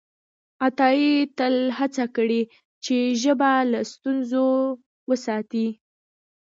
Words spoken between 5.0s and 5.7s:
وساتي.